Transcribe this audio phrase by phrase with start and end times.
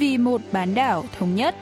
[0.00, 1.54] vì một bán đảo thống nhất.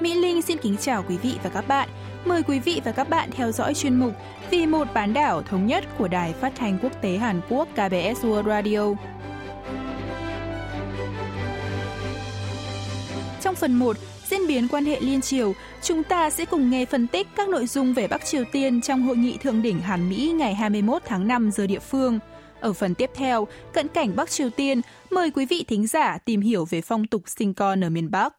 [0.00, 1.88] Mỹ Linh xin kính chào quý vị và các bạn.
[2.24, 4.12] Mời quý vị và các bạn theo dõi chuyên mục
[4.50, 8.24] Vì một bán đảo thống nhất của Đài Phát thanh Quốc tế Hàn Quốc KBS
[8.24, 8.94] World Radio.
[13.40, 13.96] Trong phần 1,
[14.30, 17.66] diễn biến quan hệ liên triều, chúng ta sẽ cùng nghe phân tích các nội
[17.66, 21.26] dung về Bắc Triều Tiên trong hội nghị thượng đỉnh Hàn Mỹ ngày 21 tháng
[21.26, 22.18] 5 giờ địa phương.
[22.64, 26.40] Ở phần tiếp theo, cận cảnh Bắc Triều Tiên, mời quý vị thính giả tìm
[26.40, 28.34] hiểu về phong tục sinh con ở miền Bắc.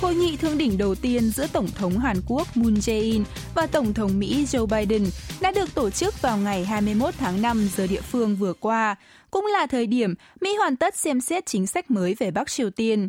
[0.00, 3.22] Hội nghị thượng đỉnh đầu tiên giữa Tổng thống Hàn Quốc Moon Jae-in
[3.54, 5.04] và Tổng thống Mỹ Joe Biden
[5.40, 8.96] đã được tổ chức vào ngày 21 tháng 5 giờ địa phương vừa qua,
[9.30, 12.70] cũng là thời điểm Mỹ hoàn tất xem xét chính sách mới về Bắc Triều
[12.70, 13.08] Tiên.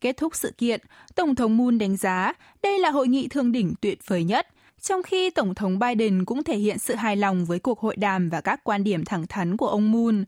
[0.00, 0.80] Kết thúc sự kiện,
[1.14, 4.46] Tổng thống Moon đánh giá đây là hội nghị thượng đỉnh tuyệt vời nhất,
[4.81, 8.29] trong khi Tổng thống Biden cũng thể hiện sự hài lòng với cuộc hội đàm
[8.29, 10.23] và các quan điểm thẳng thắn của ông Moon.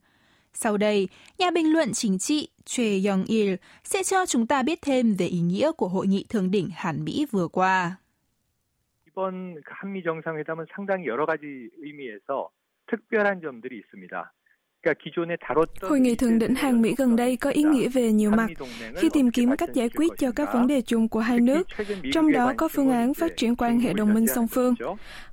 [0.54, 5.14] Sau đây, nhà bình luận chính trị Choi Young-il sẽ cho chúng ta biết thêm
[5.14, 7.98] về ý nghĩa của hội nghị thượng đỉnh Hàn Mỹ vừa qua.
[9.16, 12.50] 이번 한미 정상회담은 상당히 여러 가지 의미에서
[12.88, 14.34] 특별한 점들이 있습니다.
[15.83, 18.51] Hội nghị thượng đỉnh Hàn Mỹ gần đây có ý nghĩa về nhiều mặt
[18.97, 21.69] khi tìm kiếm cách giải quyết cho các vấn đề chung của hai nước,
[22.13, 24.75] trong đó có phương án phát triển quan hệ đồng minh song phương.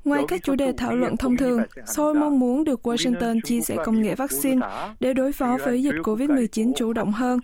[0.04, 1.62] Ngoài các chủ đề thảo luận thông thường,
[1.96, 4.68] Seoul mong muốn được Washington chia sẻ công nghệ vaccine
[5.00, 7.40] để đối phó với dịch COVID-19 chủ động hơn,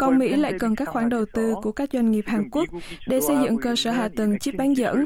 [0.00, 2.68] còn Mỹ lại cần các khoản đầu tư của các doanh nghiệp Hàn Quốc
[3.08, 5.04] để xây dựng cơ sở hạ tầng chip bán dẫn.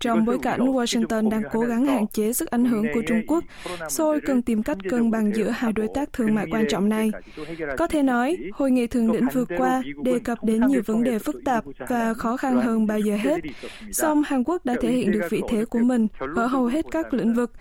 [0.00, 3.44] Trong bối cảnh Washington đang cố gắng hạn chế sức ảnh hưởng của Trung Quốc,
[3.88, 7.10] Seoul cần tìm cách cân bằng giữa hai đối tác thương mại quan trọng này.
[7.78, 11.18] Có thể nói, hội nghị thượng đỉnh vừa qua đề cập đến nhiều vấn đề
[11.18, 13.40] phức tạp và khó khăn hơn bao giờ hết.
[13.92, 17.14] Song Hàn Quốc đã thể hiện được vị thế của mình ở hầu hết các
[17.14, 17.52] lĩnh vực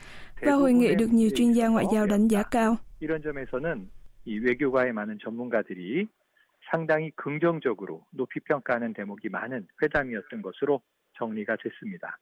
[0.42, 2.76] và hội nghị được nhiều chuyên gia ngoại giao đánh giá cao.
[6.72, 10.82] 상당히 긍정적으로 높이 평가하는 대목이 많은 회담이었던 것으로
[11.20, 12.20] 정리가 됐습니다.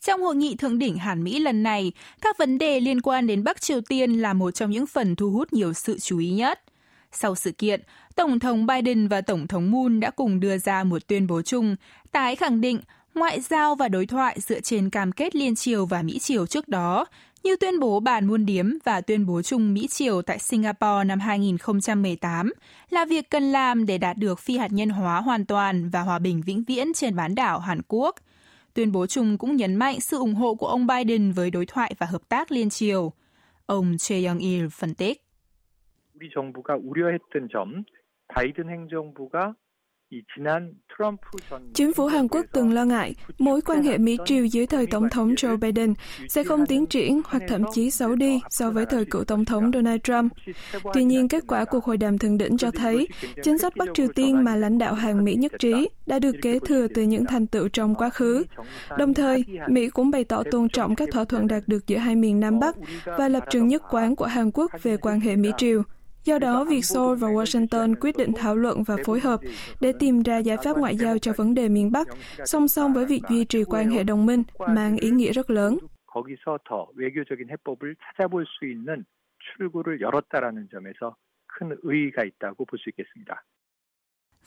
[0.00, 3.44] Trong hội nghị thượng đỉnh Hàn Mỹ lần này, các vấn đề liên quan đến
[3.44, 6.60] Bắc Triều Tiên là một trong những phần thu hút nhiều sự chú ý nhất.
[7.12, 7.82] Sau sự kiện,
[8.16, 11.76] Tổng thống Biden và Tổng thống Moon đã cùng đưa ra một tuyên bố chung,
[12.12, 12.80] tái khẳng định
[13.16, 16.68] ngoại giao và đối thoại dựa trên cam kết liên triều và Mỹ triều trước
[16.68, 17.06] đó,
[17.42, 21.20] như tuyên bố bàn muôn điếm và tuyên bố chung Mỹ triều tại Singapore năm
[21.20, 22.52] 2018,
[22.90, 26.18] là việc cần làm để đạt được phi hạt nhân hóa hoàn toàn và hòa
[26.18, 28.16] bình vĩnh viễn trên bán đảo Hàn Quốc.
[28.74, 31.94] Tuyên bố chung cũng nhấn mạnh sự ủng hộ của ông Biden với đối thoại
[31.98, 33.12] và hợp tác liên triều.
[33.66, 35.22] Ông Choi Young-il phân tích.
[36.22, 37.84] 우리 정부가 우려했던 점,
[38.28, 39.54] 바이든 행정부가
[41.73, 45.33] Chính phủ Hàn Quốc từng lo ngại mối quan hệ Mỹ-Triều dưới thời Tổng thống
[45.33, 45.93] Joe Biden
[46.29, 49.71] sẽ không tiến triển hoặc thậm chí xấu đi so với thời cựu Tổng thống
[49.73, 50.33] Donald Trump.
[50.93, 53.07] Tuy nhiên, kết quả cuộc hội đàm thượng đỉnh cho thấy
[53.43, 56.59] chính sách Bắc Triều Tiên mà lãnh đạo Hàn Mỹ nhất trí đã được kế
[56.59, 58.43] thừa từ những thành tựu trong quá khứ.
[58.97, 62.15] Đồng thời, Mỹ cũng bày tỏ tôn trọng các thỏa thuận đạt được giữa hai
[62.15, 62.75] miền Nam Bắc
[63.05, 65.83] và lập trường nhất quán của Hàn Quốc về quan hệ Mỹ-Triều.
[66.26, 69.40] Do đó, việc Seoul và Washington quyết định thảo luận và phối hợp
[69.80, 72.08] để tìm ra giải pháp ngoại giao cho vấn đề miền Bắc,
[72.44, 75.78] song song với việc duy trì quan hệ đồng minh mang ý nghĩa rất lớn.
[76.12, 79.04] 거기서 더 외교적인 해법을 찾아볼 수 있는
[79.38, 83.44] 출구를 열었다라는 점에서 큰 의의가 있다고 볼 수 있겠습니다.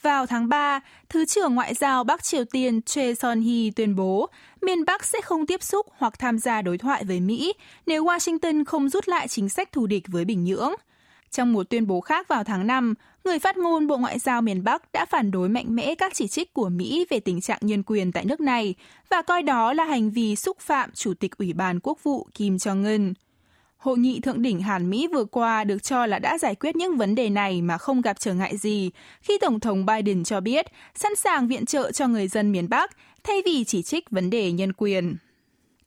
[0.02, 4.30] Vào tháng 3, Thứ trưởng Ngoại giao Bắc Triều Tiên Choi Son-hee tuyên bố
[4.62, 7.54] miền Bắc sẽ không tiếp xúc hoặc tham gia đối thoại với Mỹ
[7.86, 10.74] nếu Washington không rút lại chính sách thù địch với Bình Nhưỡng.
[11.31, 14.65] trong một tuyên bố khác vào tháng 5, người phát ngôn Bộ Ngoại giao miền
[14.65, 17.83] Bắc đã phản đối mạnh mẽ các chỉ trích của Mỹ về tình trạng nhân
[17.87, 18.75] quyền tại nước này
[19.11, 22.57] và coi đó là hành vi xúc phạm Chủ tịch Ủy ban Quốc vụ Kim
[22.57, 23.13] Jong-un.
[23.77, 26.97] Hội nghị thượng đỉnh Hàn Mỹ vừa qua được cho là đã giải quyết những
[26.97, 28.91] vấn đề này mà không gặp trở ngại gì
[29.21, 32.91] khi Tổng thống Biden cho biết sẵn sàng viện trợ cho người dân miền Bắc
[33.25, 35.17] thay vì chỉ trích vấn đề nhân quyền.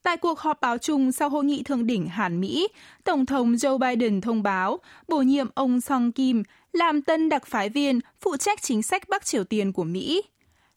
[0.03, 2.67] Tại cuộc họp báo chung sau hội nghị thượng đỉnh Hàn Mỹ,
[3.03, 7.69] Tổng thống Joe Biden thông báo bổ nhiệm ông Song Kim làm tân đặc phái
[7.69, 10.21] viên phụ trách chính sách Bắc Triều Tiên của Mỹ.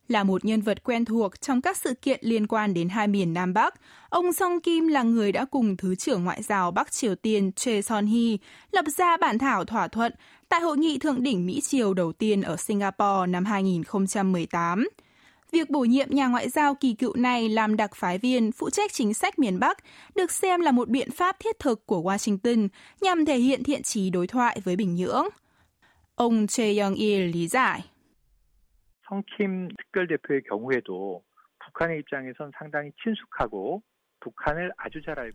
[0.09, 3.35] Là một nhân vật quen thuộc trong các sự kiện liên quan đến hai miền
[3.35, 3.75] Nam Bắc,
[4.09, 7.81] ông Song Kim là người đã cùng Thứ trưởng Ngoại giao Bắc Triều Tiên Choi
[7.83, 8.37] Son-hee
[8.73, 10.13] lập ra bản thảo thỏa thuận
[10.49, 14.89] tại hội nghị thượng đỉnh Mỹ-Triều đầu tiên ở Singapore năm 2018.
[15.52, 18.94] Việc bổ nhiệm nhà ngoại giao kỳ cựu này làm đặc phái viên phụ trách
[18.94, 19.78] chính sách miền Bắc
[20.16, 22.68] được xem là một biện pháp thiết thực của Washington
[23.02, 25.26] nhằm thể hiện thiện trí đối thoại với Bình Nhưỡng.
[26.16, 27.82] Ông Choi Young-il lý giải.
[29.12, 31.22] 성킴 특별대표의 경우에도
[31.60, 33.82] 북한의 입장에선 상당히 친숙하고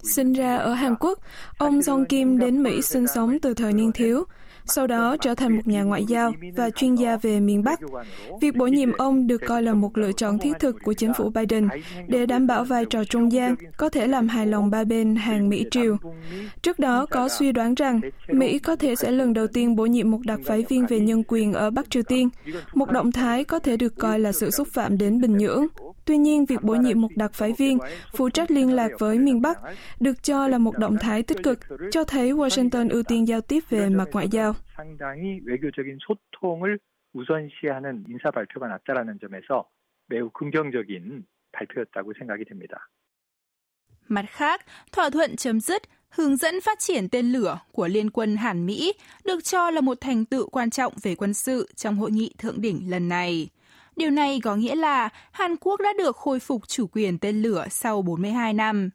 [0.03, 1.19] Sinh ra ở Hàn Quốc,
[1.59, 4.25] ông Jong Kim đến Mỹ sinh sống từ thời niên thiếu
[4.66, 7.80] sau đó trở thành một nhà ngoại giao và chuyên gia về miền Bắc.
[8.42, 11.30] Việc bổ nhiệm ông được coi là một lựa chọn thiết thực của chính phủ
[11.30, 11.68] Biden
[12.08, 15.50] để đảm bảo vai trò trung gian có thể làm hài lòng ba bên hàng
[15.50, 15.98] Mỹ Triều.
[16.62, 20.12] Trước đó có suy đoán rằng Mỹ có thể sẽ lần đầu tiên bổ nhiệm
[20.12, 22.30] một đặc phái viên về nhân quyền ở Bắc Triều Tiên,
[22.74, 25.68] một động thái có thể được coi là sự xúc phạm đến Bình Nhưỡng.
[26.06, 27.78] Tuy nhiên, việc bổ nhiệm một đặc phái viên
[28.16, 29.58] phụ trách liên lạc với miền Bắc
[30.00, 31.60] được cho là một động thái tích cực,
[31.92, 34.51] cho thấy Washington ưu tiên giao tiếp về mặt ngoại giao.
[34.81, 36.79] 상당히 외교적인 소통을
[37.13, 39.69] 우선시하는 인사 발표가 났다라는 점에서
[40.09, 42.89] 매우 긍정적인 발표였다고 생각이 됩니다.
[44.09, 44.61] Mặt khác,
[44.93, 48.93] thỏa thuận chấm dứt hướng dẫn phát triển tên lửa của Liên quân Hàn Mỹ
[49.25, 52.61] được cho là một thành tựu quan trọng về quân sự trong hội nghị thượng
[52.61, 53.49] đỉnh lần này.
[53.97, 57.67] Điều này có nghĩa là Hàn Quốc đã được khôi phục chủ quyền tên lửa
[57.71, 58.91] sau 42 năm.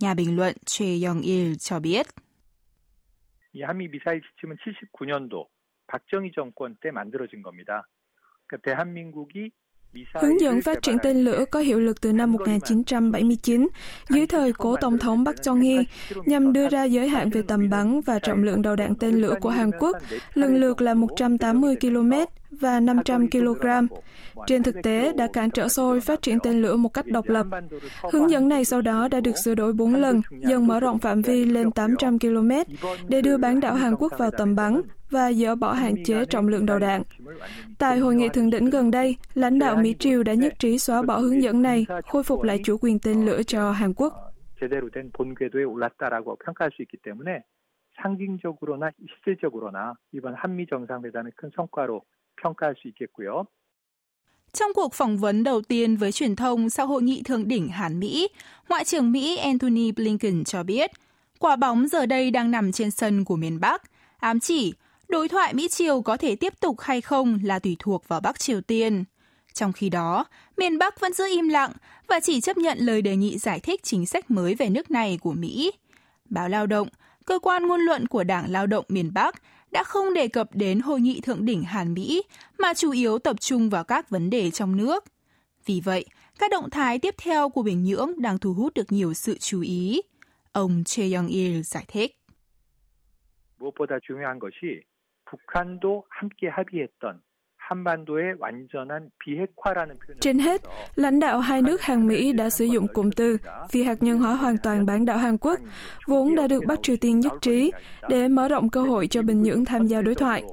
[0.00, 2.06] Nhà bình luận Choi Young-il cho biết.
[3.55, 5.47] 이 한미 미사일 지침은 79년도
[5.87, 7.87] 박정희 정권 때 만들어진 겁니다.
[8.47, 9.49] 그러니까 대한민국이
[10.13, 13.67] Hướng dẫn phát triển tên lửa có hiệu lực từ năm 1979
[14.09, 15.83] dưới thời cố Tổng thống Park Chung-hee
[16.25, 19.35] nhằm đưa ra giới hạn về tầm bắn và trọng lượng đầu đạn tên lửa
[19.41, 19.97] của Hàn Quốc
[20.33, 22.11] lần lượt là 180 km
[22.51, 23.67] và 500 kg.
[24.47, 27.47] Trên thực tế, đã cản trở Seoul phát triển tên lửa một cách độc lập.
[28.11, 31.21] Hướng dẫn này sau đó đã được sửa đổi 4 lần, dần mở rộng phạm
[31.21, 32.51] vi lên 800 km
[33.07, 36.48] để đưa bán đảo Hàn Quốc vào tầm bắn và dỡ bỏ hạn chế trọng
[36.48, 37.02] lượng đầu đạn.
[37.78, 41.02] Tại hội nghị thượng đỉnh gần đây, lãnh đạo Mỹ Triều đã nhất trí xóa
[41.02, 44.30] bỏ hướng dẫn này, khôi phục lại chủ quyền tên lửa cho Hàn Quốc.
[44.60, 47.30] 제대로 된 본궤도에 올랐다라고 평가할 수 있기 때문에
[47.96, 52.02] 상징적으로나 실질적으로나 이번 한미 정상회담의 큰 성과로
[52.42, 53.46] 평가할 수 있겠고요.
[54.52, 58.00] Trong cuộc phỏng vấn đầu tiên với truyền thông sau hội nghị thượng đỉnh Hàn
[58.00, 58.28] Mỹ,
[58.68, 60.90] Ngoại trưởng Mỹ Antony Blinken cho biết,
[61.38, 63.82] quả bóng giờ đây đang nằm trên sân của miền Bắc,
[64.18, 64.74] ám chỉ
[65.08, 68.60] đối thoại Mỹ-Triều có thể tiếp tục hay không là tùy thuộc vào Bắc Triều
[68.60, 69.04] Tiên.
[69.52, 70.24] Trong khi đó,
[70.56, 71.72] miền Bắc vẫn giữ im lặng
[72.06, 75.18] và chỉ chấp nhận lời đề nghị giải thích chính sách mới về nước này
[75.20, 75.72] của Mỹ.
[76.24, 76.88] Báo Lao động,
[77.24, 79.34] cơ quan ngôn luận của Đảng Lao động miền Bắc,
[79.70, 82.22] đã không đề cập đến hội nghị thượng đỉnh Hàn Mỹ
[82.58, 85.04] mà chủ yếu tập trung vào các vấn đề trong nước.
[85.66, 86.04] Vì vậy,
[86.38, 89.60] các động thái tiếp theo của Bình Nhưỡng đang thu hút được nhiều sự chú
[89.60, 90.02] ý.
[90.52, 92.16] Ông Choi Young-il giải thích.
[93.60, 94.80] 무엇보다 중요한 것이
[95.24, 97.20] 북한도 함께 합의했던
[100.20, 100.62] trên hết,
[100.94, 103.36] lãnh đạo hai nước Hàn Mỹ đã sử dụng cụm từ
[103.70, 105.60] phi hạt nhân hóa hoàn toàn bán đảo Hàn Quốc,
[106.06, 107.72] vốn đã được Bắc Triều Tiên nhất trí,
[108.08, 110.44] để mở rộng cơ hội cho Bình Nhưỡng tham gia đối thoại.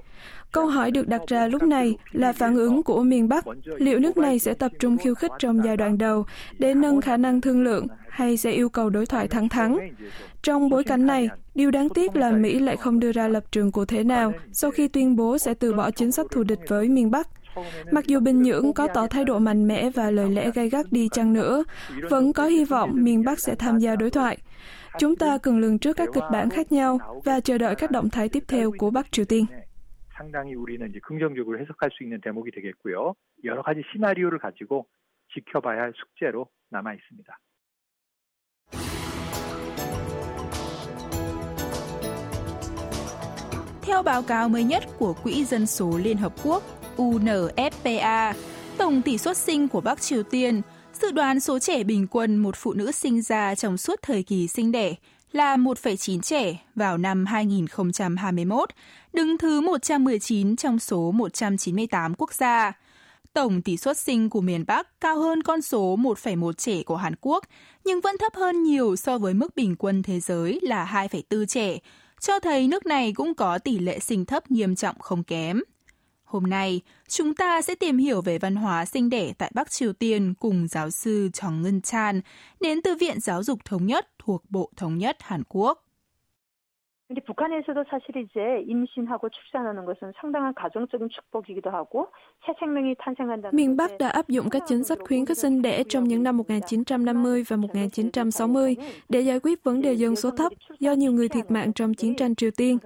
[0.53, 3.45] Câu hỏi được đặt ra lúc này là phản ứng của miền Bắc.
[3.65, 6.25] Liệu nước này sẽ tập trung khiêu khích trong giai đoạn đầu
[6.59, 9.77] để nâng khả năng thương lượng hay sẽ yêu cầu đối thoại thẳng thắn?
[10.43, 13.73] Trong bối cảnh này, điều đáng tiếc là Mỹ lại không đưa ra lập trường
[13.73, 16.89] cụ thể nào sau khi tuyên bố sẽ từ bỏ chính sách thù địch với
[16.89, 17.29] miền Bắc.
[17.91, 20.93] Mặc dù Bình Nhưỡng có tỏ thái độ mạnh mẽ và lời lẽ gay gắt
[20.93, 21.65] đi chăng nữa,
[22.11, 24.39] vẫn có hy vọng miền Bắc sẽ tham gia đối thoại.
[24.99, 28.11] Chúng ta cần lường trước các kịch bản khác nhau và chờ đợi các động
[28.11, 29.47] thái tiếp theo của Bắc Triều Tiên.
[30.17, 33.15] 상당히 우리는 이제 긍정적으로 해석할 수 있는 대목이 되겠고요.
[33.45, 34.87] 여러 가지 시나리오를 가지고
[35.35, 37.39] 지켜봐야 할 숙제로 남아 있습니다.
[43.83, 46.63] Theo báo cáo mới nhất của Quỹ Dân số Liên Hợp Quốc
[46.97, 48.33] UNFPA,
[48.79, 52.57] tổng tỷ suất sinh của Bắc Triều Tiên dự đoán số trẻ bình quân một
[52.57, 54.95] phụ nữ sinh ra trong suốt thời kỳ sinh đẻ
[55.33, 58.69] là 1,9 trẻ vào năm 2021,
[59.13, 62.73] đứng thứ 119 trong số 198 quốc gia.
[63.33, 67.15] Tổng tỷ suất sinh của miền Bắc cao hơn con số 1,1 trẻ của Hàn
[67.21, 67.45] Quốc,
[67.85, 71.79] nhưng vẫn thấp hơn nhiều so với mức bình quân thế giới là 2,4 trẻ,
[72.21, 75.61] cho thấy nước này cũng có tỷ lệ sinh thấp nghiêm trọng không kém.
[76.33, 79.93] Hôm nay, chúng ta sẽ tìm hiểu về văn hóa sinh đẻ tại Bắc Triều
[79.93, 82.21] Tiên cùng giáo sư Chong Ngân Chan
[82.61, 85.85] đến từ Viện Giáo dục Thống nhất thuộc Bộ Thống nhất Hàn Quốc.
[87.12, 92.12] 근데 북한에서도 사실 이제 임신하고 출산하는 것은 상당한 가정적인 축복이기도 하고
[92.46, 95.84] 새 생명이 탄생한다는 Miền Bắc đã áp dụng các chính sách khuyến khích sinh đẻ
[95.84, 98.76] trong những năm 1950 và 1960
[99.10, 102.16] để giải quyết vấn đề dân số thấp do nhiều người thiệt mạng trong chiến
[102.16, 102.78] tranh Triều Tiên.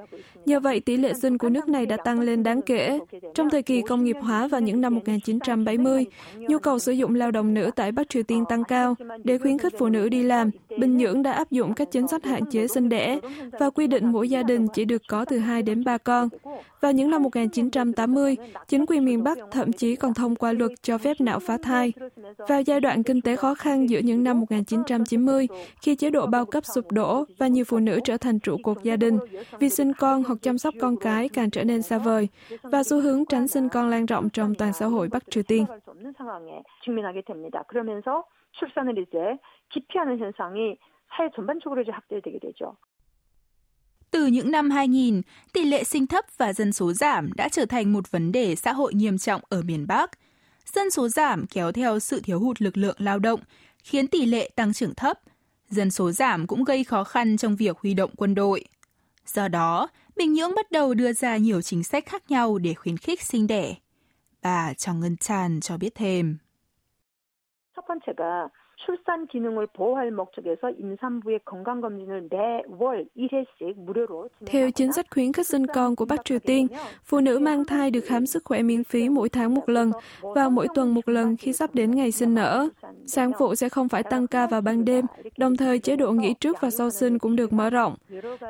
[0.45, 2.99] Nhờ vậy, tỷ lệ sinh của nước này đã tăng lên đáng kể.
[3.35, 7.31] Trong thời kỳ công nghiệp hóa vào những năm 1970, nhu cầu sử dụng lao
[7.31, 8.95] động nữ tại Bắc Triều Tiên tăng cao.
[9.23, 12.25] Để khuyến khích phụ nữ đi làm, Bình Nhưỡng đã áp dụng các chính sách
[12.25, 13.19] hạn chế sinh đẻ
[13.59, 16.29] và quy định mỗi gia đình chỉ được có từ 2 đến 3 con.
[16.81, 20.97] Vào những năm 1980, chính quyền miền Bắc thậm chí còn thông qua luật cho
[20.97, 21.93] phép nạo phá thai.
[22.47, 25.47] Vào giai đoạn kinh tế khó khăn giữa những năm 1990,
[25.81, 28.83] khi chế độ bao cấp sụp đổ và nhiều phụ nữ trở thành trụ cột
[28.83, 29.17] gia đình,
[29.59, 32.27] vì sinh con hoặc chăm sóc con cái càng trở nên xa vời,
[32.63, 35.65] và xu hướng tránh sinh con lan rộng trong toàn xã hội Bắc Triều Tiên.
[38.53, 39.37] 출산을 이제
[39.69, 40.77] 기피하는 현상이
[41.09, 42.75] 사회 전반적으로 이제 확대되게 되죠.
[44.11, 45.21] Từ những năm 2000,
[45.53, 48.73] tỷ lệ sinh thấp và dân số giảm đã trở thành một vấn đề xã
[48.73, 50.11] hội nghiêm trọng ở miền Bắc.
[50.65, 53.39] Dân số giảm kéo theo sự thiếu hụt lực lượng lao động,
[53.83, 55.19] khiến tỷ lệ tăng trưởng thấp.
[55.69, 58.65] Dân số giảm cũng gây khó khăn trong việc huy động quân đội.
[59.25, 62.97] Do đó, Bình Nhưỡng bắt đầu đưa ra nhiều chính sách khác nhau để khuyến
[62.97, 63.75] khích sinh đẻ.
[64.41, 66.37] Bà Trong Ngân Chan cho biết thêm.
[67.75, 68.49] 첫 번째가
[68.85, 75.47] 출산 기능을 보호할 목적에서 임산부의 건강 검진을 매월 1회씩 무료로 Theo chính sách khuyến khích
[75.47, 76.67] sinh con của Bắc Triều Tiên,
[77.03, 80.49] phụ nữ mang thai được khám sức khỏe miễn phí mỗi tháng một lần và
[80.49, 82.67] mỗi tuần một lần khi sắp đến ngày sinh nở.
[83.05, 85.05] Sản phụ sẽ không phải tăng ca vào ban đêm,
[85.37, 87.95] đồng thời chế độ nghỉ trước và sau sinh cũng được mở rộng.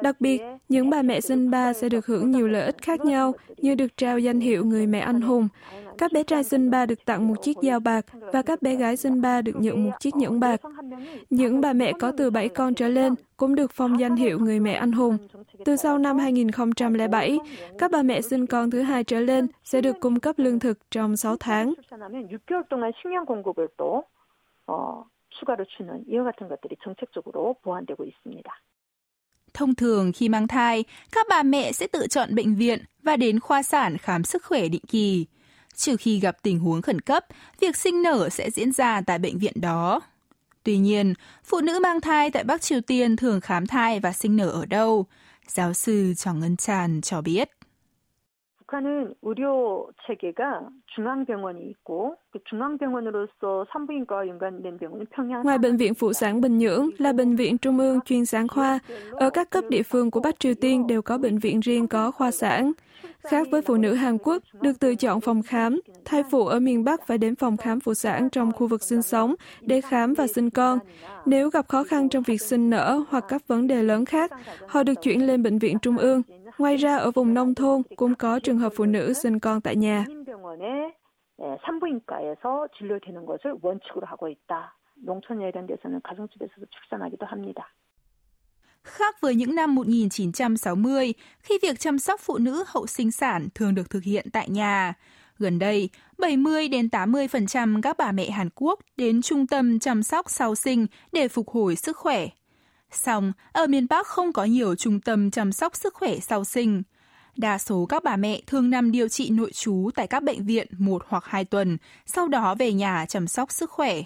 [0.01, 3.33] Đặc biệt, những bà mẹ sinh ba sẽ được hưởng nhiều lợi ích khác nhau
[3.57, 5.47] như được trao danh hiệu người mẹ anh hùng,
[5.98, 9.42] các bé trai Zumba được tặng một chiếc dao bạc và các bé gái Zumba
[9.42, 10.60] được nhận một chiếc nhẫn bạc.
[11.30, 14.60] Những bà mẹ có từ 7 con trở lên cũng được phong danh hiệu người
[14.60, 15.18] mẹ anh hùng.
[15.64, 17.38] Từ sau năm 2007,
[17.78, 20.78] các bà mẹ sinh con thứ hai trở lên sẽ được cung cấp lương thực
[20.90, 21.74] trong 6 tháng.
[29.54, 33.40] Thông thường khi mang thai, các bà mẹ sẽ tự chọn bệnh viện và đến
[33.40, 35.26] khoa sản khám sức khỏe định kỳ.
[35.76, 37.26] Trừ khi gặp tình huống khẩn cấp,
[37.61, 40.00] việc sinh nở sẽ diễn ra tại bệnh viện đó.
[40.62, 41.14] Tuy nhiên,
[41.45, 44.66] phụ nữ mang thai tại Bắc Triều Tiên thường khám thai và sinh nở ở
[44.66, 45.06] đâu?
[45.49, 47.50] Giáo sư Trọng Ngân Tràn cho biết.
[48.71, 55.43] 북한은 의료 체계가 중앙병원이 있고 그 중앙병원으로서 산부인과와 연관된 병원은 평양.
[55.43, 58.79] Ngoài bệnh viện phụ sản Bình Nhưỡng là bệnh viện trung ương chuyên sản khoa,
[59.11, 62.11] ở các cấp địa phương của Bắc Triều Tiên đều có bệnh viện riêng có
[62.11, 62.71] khoa sản.
[63.23, 66.83] Khác với phụ nữ Hàn Quốc được tự chọn phòng khám, thai phụ ở miền
[66.83, 70.27] Bắc phải đến phòng khám phụ sản trong khu vực sinh sống để khám và
[70.27, 70.79] sinh con.
[71.25, 74.31] Nếu gặp khó khăn trong việc sinh nở hoặc các vấn đề lớn khác,
[74.67, 76.21] họ được chuyển lên bệnh viện trung ương.
[76.57, 79.75] Ngoài ra, ở vùng nông thôn cũng có trường hợp phụ nữ sinh con tại
[79.75, 80.05] nhà.
[81.65, 84.77] 산부인과에서 진료되는 것을 원칙으로 하고 있다.
[84.95, 87.73] 농촌에 이런 데서는 가정집에서도 출산하기도 합니다.
[88.83, 93.75] Khác với những năm 1960, khi việc chăm sóc phụ nữ hậu sinh sản thường
[93.75, 94.93] được thực hiện tại nhà,
[95.38, 100.29] gần đây 70 đến 80% các bà mẹ Hàn Quốc đến trung tâm chăm sóc
[100.29, 102.27] sau sinh để phục hồi sức khỏe.
[102.92, 106.82] Song, ở miền Bắc không có nhiều trung tâm chăm sóc sức khỏe sau sinh.
[107.36, 110.66] Đa số các bà mẹ thường nằm điều trị nội trú tại các bệnh viện
[110.78, 114.02] một hoặc hai tuần, sau đó về nhà chăm sóc sức khỏe.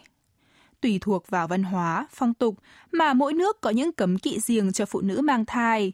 [0.80, 2.54] Tùy thuộc vào văn hóa, phong tục
[2.92, 5.92] mà mỗi nước có những cấm kỵ riêng cho phụ nữ mang thai.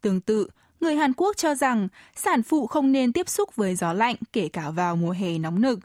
[0.00, 0.48] Tương tự,
[0.80, 4.48] người Hàn Quốc cho rằng sản phụ không nên tiếp xúc với gió lạnh kể
[4.48, 5.78] cả vào mùa hè nóng nực,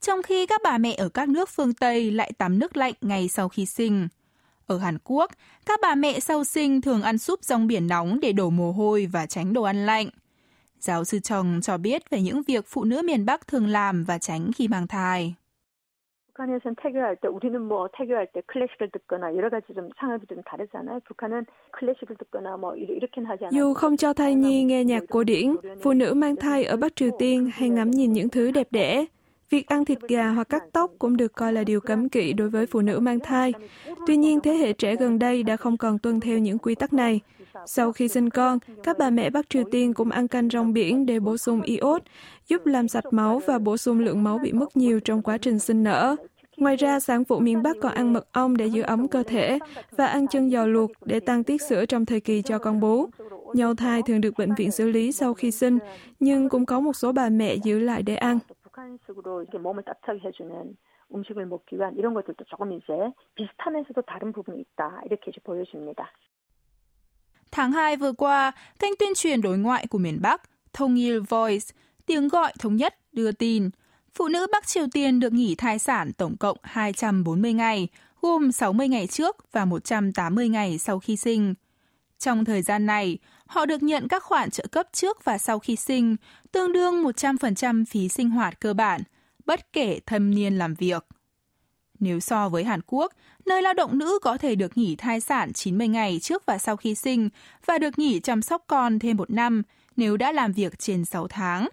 [0.00, 3.28] trong khi các bà mẹ ở các nước phương Tây lại tắm nước lạnh ngay
[3.28, 4.08] sau khi sinh.
[4.69, 5.31] Ở Hàn Quốc,
[5.65, 9.07] các bà mẹ sau sinh thường ăn súp rong biển nóng để đổ mồ hôi
[9.11, 10.09] và tránh đồ ăn lạnh.
[10.79, 14.17] Giáo sư Chồng cho biết về những việc phụ nữ miền Bắc thường làm và
[14.17, 15.35] tránh khi mang thai.
[16.35, 20.99] 북한에서는 태교할 때 우리는 뭐 태교할 때 클래식을 듣거나 여러 가지 좀 상업이 좀 다르잖아요.
[21.07, 23.51] 북한은 클래식을 듣거나 뭐 이렇게 하지 않아요.
[23.51, 26.95] Dù không cho thai nhi nghe nhạc cổ điển, phụ nữ mang thai ở Bắc
[26.95, 29.05] Triều Tiên hay ngắm nhìn những thứ đẹp đẽ.
[29.50, 32.50] Việc ăn thịt gà hoặc cắt tóc cũng được coi là điều cấm kỵ đối
[32.50, 33.52] với phụ nữ mang thai.
[34.06, 36.92] Tuy nhiên, thế hệ trẻ gần đây đã không còn tuân theo những quy tắc
[36.92, 37.20] này.
[37.66, 41.06] Sau khi sinh con, các bà mẹ Bắc Triều Tiên cũng ăn canh rong biển
[41.06, 42.02] để bổ sung iốt,
[42.48, 45.58] giúp làm sạch máu và bổ sung lượng máu bị mất nhiều trong quá trình
[45.58, 46.16] sinh nở.
[46.56, 49.58] Ngoài ra, sản phụ miền Bắc còn ăn mật ong để giữ ấm cơ thể
[49.96, 53.06] và ăn chân giò luộc để tăng tiết sữa trong thời kỳ cho con bú.
[53.54, 55.78] Nhau thai thường được bệnh viện xử lý sau khi sinh,
[56.20, 58.38] nhưng cũng có một số bà mẹ giữ lại để ăn.
[58.79, 60.77] 북한식으로 이렇게 몸을 따뜻하게 해주는
[61.13, 62.93] 음식을 먹기 위한 이런 것들도 조금 이제
[63.35, 66.11] 비슷하면서도 다른 부분이 있다 이렇게 이제 보여집니다.
[67.51, 70.41] Tháng 2 vừa qua, kênh tuyên truyền đối ngoại của miền Bắc,
[70.73, 71.73] Thông Il Voice,
[72.05, 73.69] tiếng gọi thống nhất đưa tin,
[74.13, 77.87] phụ nữ Bắc Triều Tiên được nghỉ thai sản tổng cộng 240 ngày,
[78.21, 81.53] gồm 60 ngày trước và 180 ngày sau khi sinh.
[82.19, 83.17] Trong thời gian này,
[83.50, 86.16] họ được nhận các khoản trợ cấp trước và sau khi sinh,
[86.52, 89.00] tương đương 100% phí sinh hoạt cơ bản,
[89.46, 91.04] bất kể thâm niên làm việc.
[92.00, 93.12] nếu so với Hàn Quốc,
[93.46, 96.76] nơi lao động nữ có thể được nghỉ thai sản 90 ngày trước và sau
[96.76, 97.28] khi sinh
[97.66, 99.62] và được nghỉ chăm sóc con thêm một năm
[99.96, 101.68] nếu đã làm việc trên 6 tháng.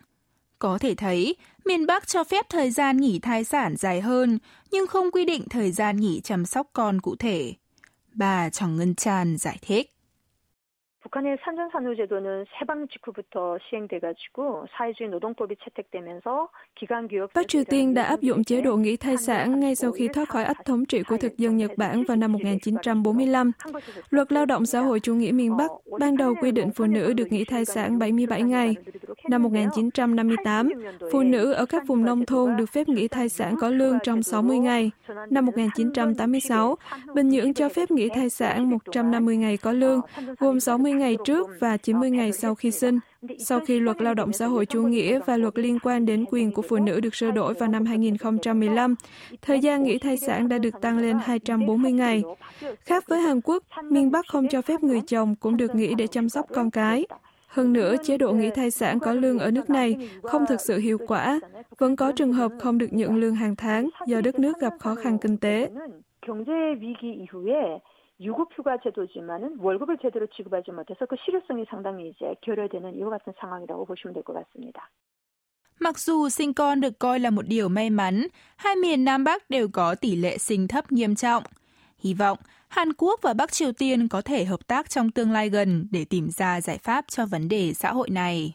[0.60, 4.40] Có thể thấy, miền Bắc cho phép thời gian nghỉ thai sản dài hơn,
[4.72, 7.54] nhưng không quy định thời gian nghỉ chăm sóc con cụ thể.
[8.14, 9.97] Bà Trọng Ngân tràn giải thích.
[11.07, 17.33] 북한의 산전산후제도는 세방 직후부터 시행돼가지고 사회주의 노동법이 채택되면서 기간 교역.
[17.35, 20.29] Bắc Triều Tiên đã áp dụng chế độ nghỉ thai sản ngay sau khi thoát
[20.29, 23.53] khỏi ách thống trị của thực dân Nhật Bản vào năm 1945.
[24.11, 25.71] Luật lao động xã hội chủ nghĩa miền Bắc
[26.01, 28.75] ban đầu quy định phụ nữ được nghỉ thai sản 77 ngày.
[29.29, 30.71] Năm 1958,
[31.13, 34.23] phụ nữ ở các vùng nông thôn được phép nghỉ thai sản có lương trong
[34.23, 34.91] 60 ngày.
[35.31, 36.77] Năm 1986,
[37.15, 40.01] Bình Nhưỡng cho phép nghỉ thai sản 150 ngày có lương,
[40.39, 43.00] gồm 60 ngày trước và 90 ngày sau khi sinh.
[43.40, 46.52] Sau khi luật lao động xã hội chủ nghĩa và luật liên quan đến quyền
[46.52, 48.96] của phụ nữ được sửa đổi vào năm 2015,
[49.42, 52.24] thời gian nghỉ thai sản đã được tăng lên 240 ngày.
[52.80, 56.08] Khác với Hàn Quốc, miền Bắc không cho phép người chồng cũng được nghỉ để
[56.08, 57.06] chăm sóc con cái.
[57.48, 60.78] Hơn nữa, chế độ nghỉ thai sản có lương ở nước này không thực sự
[60.78, 61.40] hiệu quả.
[61.78, 64.96] Vẫn có trường hợp không được nhận lương hàng tháng do đất nước gặp khó
[64.96, 65.70] khăn kinh tế.
[68.21, 74.15] 유급휴가 제도지만은 월급을 제대로 지급하지 못해서 그 실효성이 상당히 이제 결여되는 이와 같은 상황이라고 보시면
[74.15, 74.91] 될 것 같습니다.
[75.81, 79.51] Mặc dù sinh con được coi là một điều may mắn, hai miền Nam Bắc
[79.51, 81.43] đều có tỷ lệ sinh thấp nghiêm trọng.
[81.99, 85.49] Hy vọng Hàn Quốc và Bắc Triều Tiên có thể hợp tác trong tương lai
[85.49, 88.55] gần để tìm ra giải pháp cho vấn đề xã hội này.